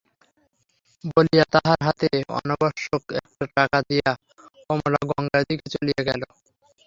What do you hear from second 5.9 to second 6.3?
গেল।